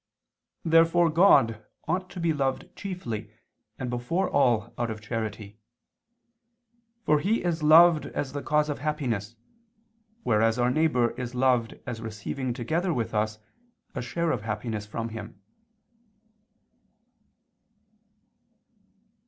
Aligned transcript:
Therefore 0.65 1.11
God 1.11 1.63
ought 1.87 2.09
to 2.09 2.19
be 2.19 2.33
loved 2.33 2.75
chiefly 2.75 3.31
and 3.77 3.87
before 3.91 4.27
all 4.27 4.73
out 4.75 4.89
of 4.89 4.99
charity: 4.99 5.59
for 7.05 7.19
He 7.19 7.43
is 7.43 7.61
loved 7.61 8.07
as 8.07 8.33
the 8.33 8.41
cause 8.41 8.67
of 8.67 8.79
happiness, 8.79 9.35
whereas 10.23 10.57
our 10.57 10.71
neighbor 10.71 11.11
is 11.21 11.35
loved 11.35 11.77
as 11.85 12.01
receiving 12.01 12.51
together 12.51 12.91
with 12.91 13.13
us 13.13 13.37
a 13.93 14.01
share 14.01 14.31
of 14.31 14.41
happiness 14.41 14.87
from 14.87 15.09
Him. 15.09 15.39